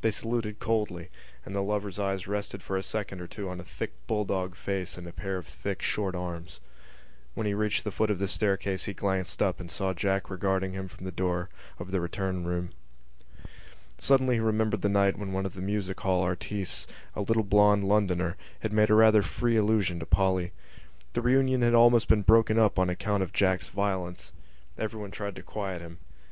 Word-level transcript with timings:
They 0.00 0.10
saluted 0.10 0.58
coldly; 0.58 1.10
and 1.46 1.54
the 1.54 1.62
lover's 1.62 2.00
eyes 2.00 2.26
rested 2.26 2.60
for 2.60 2.76
a 2.76 2.82
second 2.82 3.20
or 3.20 3.28
two 3.28 3.48
on 3.48 3.60
a 3.60 3.62
thick 3.62 3.92
bulldog 4.08 4.56
face 4.56 4.98
and 4.98 5.06
a 5.06 5.12
pair 5.12 5.36
of 5.36 5.46
thick 5.46 5.80
short 5.80 6.16
arms. 6.16 6.58
When 7.34 7.46
he 7.46 7.54
reached 7.54 7.84
the 7.84 7.92
foot 7.92 8.10
of 8.10 8.18
the 8.18 8.26
staircase 8.26 8.86
he 8.86 8.94
glanced 8.94 9.40
up 9.40 9.60
and 9.60 9.70
saw 9.70 9.94
Jack 9.94 10.28
regarding 10.28 10.72
him 10.72 10.88
from 10.88 11.04
the 11.04 11.12
door 11.12 11.50
of 11.78 11.92
the 11.92 12.00
return 12.00 12.44
room. 12.44 12.70
Suddenly 13.96 14.34
he 14.34 14.40
remembered 14.40 14.82
the 14.82 14.88
night 14.88 15.16
when 15.16 15.30
one 15.32 15.46
of 15.46 15.54
the 15.54 15.62
music 15.62 16.00
hall 16.00 16.24
artistes, 16.24 16.88
a 17.14 17.20
little 17.20 17.44
blond 17.44 17.84
Londoner, 17.84 18.36
had 18.62 18.72
made 18.72 18.90
a 18.90 18.94
rather 18.94 19.22
free 19.22 19.56
allusion 19.56 20.00
to 20.00 20.04
Polly. 20.06 20.50
The 21.12 21.22
reunion 21.22 21.62
had 21.62 21.68
been 21.68 21.74
almost 21.78 22.08
broken 22.26 22.58
up 22.58 22.76
on 22.76 22.90
account 22.90 23.22
of 23.22 23.32
Jack's 23.32 23.68
violence. 23.68 24.32
Everyone 24.76 25.12
tried 25.12 25.36
to 25.36 25.42
quiet 25.44 25.80
him. 25.80 25.98